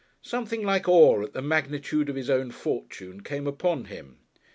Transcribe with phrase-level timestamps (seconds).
[0.23, 4.17] Something like awe at the magnitude of his own fortune came upon him.